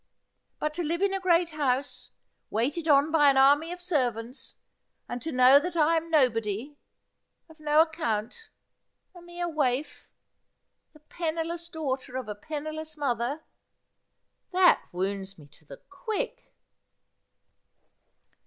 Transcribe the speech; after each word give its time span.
But 0.57 0.73
to 0.73 0.83
live 0.83 1.03
in 1.03 1.13
a 1.13 1.19
great 1.19 1.51
house, 1.51 2.09
waited 2.49 2.87
on 2.87 3.11
by 3.11 3.29
an 3.29 3.37
army 3.37 3.71
of 3.71 3.79
servants, 3.79 4.55
and 5.07 5.21
to 5.21 5.31
know 5.31 5.59
that 5.59 5.75
I 5.75 5.95
am 5.95 6.09
no 6.09 6.27
body, 6.27 6.75
of 7.47 7.59
no 7.59 7.81
account, 7.81 8.49
a 9.13 9.21
mere 9.21 9.47
waif, 9.47 10.09
the 10.93 11.01
penniless 11.01 11.69
daughter 11.69 12.17
of 12.17 12.27
a 12.27 12.33
penniless 12.33 12.97
mother— 12.97 13.41
that 14.53 14.83
wounds 14.91 15.37
me 15.37 15.45
to 15.49 15.65
the 15.65 15.77
quick.' 15.77 16.51